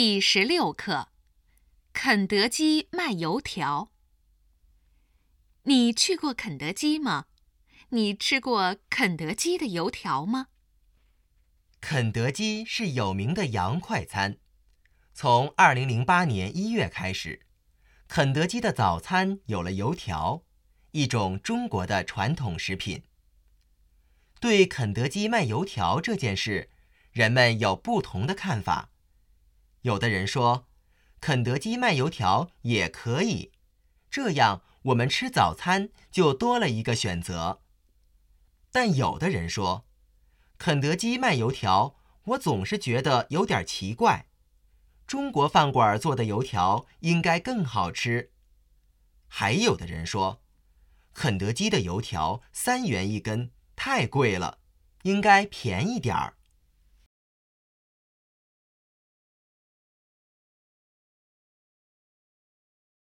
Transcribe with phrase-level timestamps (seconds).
[0.00, 1.08] 第十六课：
[1.92, 3.90] 肯德基卖油条。
[5.64, 7.24] 你去过肯德基吗？
[7.88, 10.50] 你吃过肯德基的油条吗？
[11.80, 14.38] 肯德基是有名的洋快餐。
[15.14, 17.44] 从2008年1月开始，
[18.06, 20.44] 肯德基的早餐有了油条，
[20.92, 23.02] 一种中国的传统食品。
[24.38, 26.70] 对肯德基卖油条这件事，
[27.10, 28.92] 人们有不同的看法。
[29.82, 30.66] 有的人说，
[31.20, 33.52] 肯德基卖油条也可以，
[34.10, 37.60] 这样我们吃早餐就多了一个选择。
[38.70, 39.86] 但有的人说，
[40.58, 44.26] 肯德基卖油条，我总是觉得有点奇怪。
[45.06, 48.32] 中国饭馆做的油条应该更好吃。
[49.26, 50.42] 还有的人说，
[51.14, 54.58] 肯德基的油条三元一根，太贵了，
[55.02, 56.37] 应该便宜点儿。